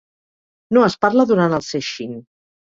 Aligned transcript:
No 0.77 0.85
es 0.87 0.97
parla 1.07 1.27
durant 1.35 1.55
el 1.61 1.67
sesshin. 1.69 2.19